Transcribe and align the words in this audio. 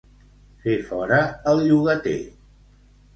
Fer 0.61 0.77
fora 0.87 1.19
el 1.51 1.61
llogater. 1.67 2.17